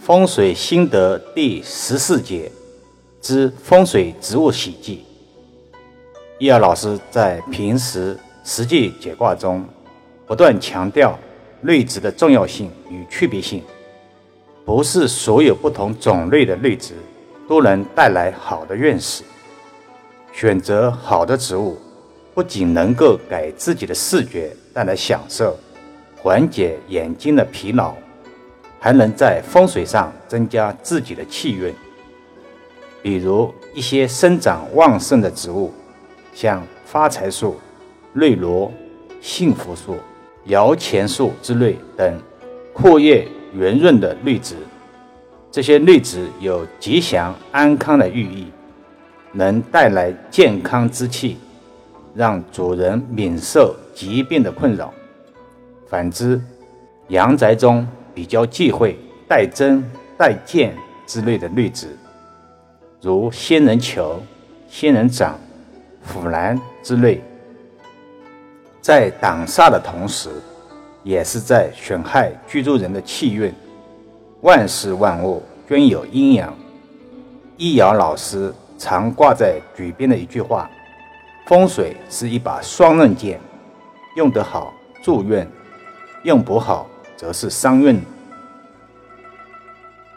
[0.00, 2.50] 风水心得第十四节
[3.20, 5.04] 之风水植物喜忌。
[6.38, 9.62] 易遥老师在平时实际解卦中，
[10.26, 11.18] 不断强调
[11.64, 13.62] 类植的重要性与区别性。
[14.64, 16.94] 不是所有不同种类的类植
[17.46, 19.22] 都能带来好的运势。
[20.32, 21.76] 选择好的植物，
[22.32, 25.54] 不仅能够给自己的视觉带来享受，
[26.16, 27.94] 缓解眼睛的疲劳。
[28.82, 31.72] 还能在风水上增加自己的气运，
[33.02, 35.70] 比如一些生长旺盛的植物，
[36.32, 37.60] 像发财树、
[38.14, 38.72] 瑞罗、
[39.20, 39.98] 幸福树、
[40.46, 42.18] 摇钱树之类等，
[42.72, 44.56] 阔叶圆润的绿植。
[45.50, 48.46] 这些绿植有吉祥安康的寓意，
[49.32, 51.36] 能带来健康之气，
[52.14, 54.90] 让主人免受疾病的困扰。
[55.86, 56.40] 反之，
[57.08, 57.86] 阳宅中。
[58.20, 58.94] 比较忌讳
[59.26, 59.82] 带针、
[60.18, 60.74] 带剑
[61.06, 61.96] 之类的绿植，
[63.00, 64.20] 如仙人球、
[64.68, 65.38] 仙人掌、
[66.06, 67.22] 虎兰之类，
[68.82, 70.28] 在挡煞的同时，
[71.02, 73.50] 也是在损害居住人的气运。
[74.42, 76.54] 万事万物均有阴阳。
[77.56, 80.70] 易遥老师常挂在嘴边的一句话
[81.48, 83.40] ：“风水是一把双刃剑，
[84.14, 85.42] 用得好助运，
[86.24, 86.86] 用不好。”
[87.20, 88.00] 则是伤运。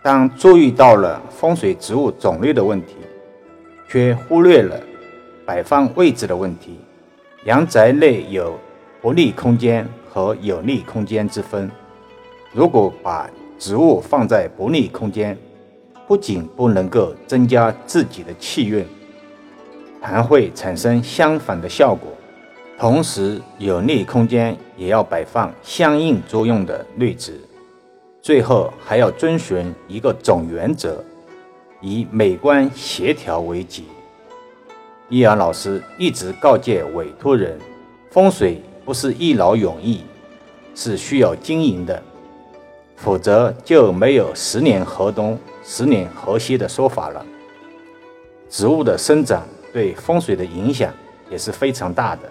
[0.00, 2.94] 当注意到了风水植物种类的问题，
[3.88, 4.80] 却忽略了
[5.44, 6.78] 摆放位置的问题。
[7.46, 8.56] 阳宅内有
[9.02, 11.68] 不利空间和有利空间之分。
[12.52, 15.36] 如果把植物放在不利空间，
[16.06, 18.86] 不仅不能够增加自己的气运，
[20.00, 22.08] 还会产生相反的效果。
[22.76, 27.40] 同时，有利空间也要摆放相应作用的绿植。
[28.20, 31.02] 最后，还要遵循一个总原则，
[31.80, 33.84] 以美观协调为基。
[35.08, 37.58] 易阳老师一直告诫委托人：
[38.10, 40.02] 风水不是一劳永逸，
[40.74, 42.02] 是需要经营的，
[42.96, 47.24] 否则就没有“十年河东，十年河西”的说法了。
[48.50, 50.92] 植物的生长对风水的影响
[51.30, 52.22] 也是非常大的。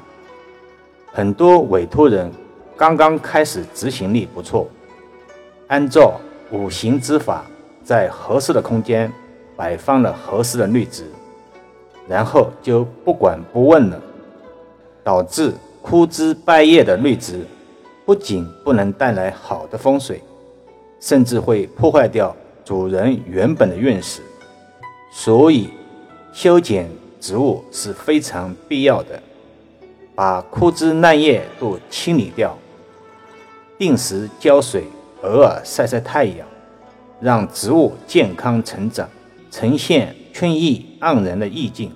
[1.16, 2.32] 很多委托人
[2.76, 4.68] 刚刚开始，执行力不错，
[5.68, 6.20] 按照
[6.50, 7.46] 五行之法，
[7.84, 9.14] 在合适的空间
[9.56, 11.06] 摆放了合适的绿植，
[12.08, 14.02] 然后就不管不问了，
[15.04, 15.54] 导致
[15.84, 17.46] 枯枝败叶的绿植，
[18.08, 20.20] 不仅不能带来好的风水，
[21.00, 22.36] 甚至会破坏掉
[22.66, 24.24] 主人原本的运势。
[25.12, 25.70] 所以，
[26.34, 26.90] 修剪
[27.22, 29.22] 植物是非常必要的。
[30.16, 32.56] 把枯枝烂叶都清理掉，
[33.78, 34.84] 定时浇水，
[35.24, 36.48] 偶尔晒晒太阳，
[37.20, 39.10] 让植物健康成长，
[39.50, 41.92] 呈现春意盎然的意境，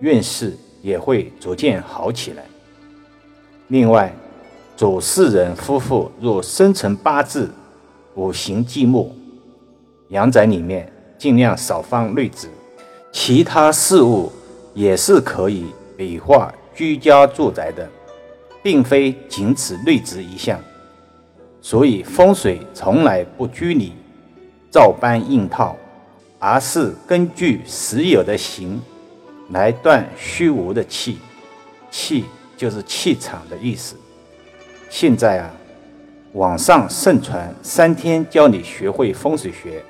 [0.00, 2.42] 运势也会逐渐好起来。
[3.68, 4.14] 另外，
[4.76, 7.50] 主事人夫妇若生辰八字
[8.14, 9.14] 五行忌木，
[10.08, 12.48] 阳宅里面尽量少放绿植，
[13.12, 14.32] 其他事物
[14.72, 15.66] 也是可以
[15.98, 16.52] 美化。
[16.74, 17.88] 居家住宅的，
[18.62, 20.58] 并非仅此绿植一项，
[21.60, 23.92] 所以风水从来不拘泥
[24.70, 25.76] 照搬硬套，
[26.38, 28.80] 而是根据实有的形
[29.50, 31.18] 来断虚无的气。
[31.90, 32.24] 气
[32.56, 33.96] 就是气场的意思。
[34.88, 35.50] 现在啊，
[36.32, 39.82] 网上盛传三天教你学会风水学。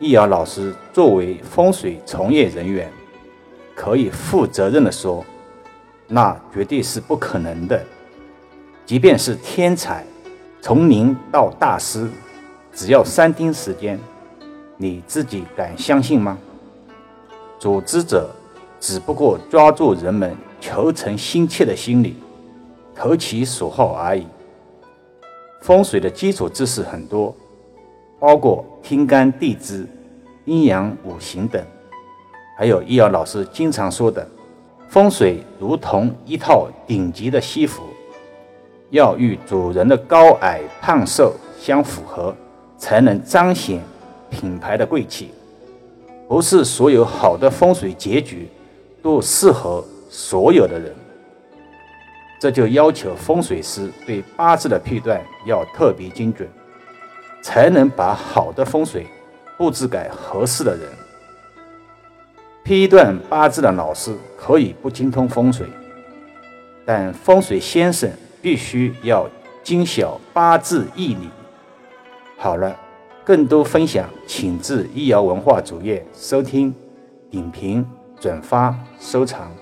[0.00, 2.90] 易遥老师作为风水从业人员，
[3.76, 5.24] 可以负责任的说。
[6.06, 7.82] 那绝对是不可能的。
[8.86, 10.04] 即便是天才，
[10.60, 12.08] 从零到大师，
[12.72, 13.98] 只要三天时间，
[14.76, 16.36] 你自己敢相信吗？
[17.58, 18.28] 组织者
[18.78, 22.16] 只不过抓住人们求成心切的心理，
[22.94, 24.26] 投其所好而已。
[25.62, 27.34] 风水的基础知识很多，
[28.20, 29.86] 包括天干地支、
[30.44, 31.64] 阴阳五行等，
[32.58, 34.28] 还有易遥老师经常说的。
[34.94, 37.82] 风水如同一套顶级的西服，
[38.90, 42.32] 要与主人的高矮胖瘦相符合，
[42.78, 43.80] 才能彰显
[44.30, 45.32] 品牌的贵气。
[46.28, 48.48] 不是所有好的风水结局
[49.02, 50.94] 都适合所有的人，
[52.40, 56.48] 这就要求风水师对八字的判断要特别精准，
[57.42, 59.08] 才能把好的风水
[59.58, 60.88] 布置给合适的人。
[62.64, 65.66] 批断八字的老师可以不精通风水，
[66.86, 69.28] 但风水先生必须要
[69.62, 71.28] 精晓八字义理。
[72.38, 72.74] 好了，
[73.22, 76.74] 更多分享，请至易瑶文化主页收听、
[77.30, 77.86] 点评、
[78.18, 79.52] 转发、收藏。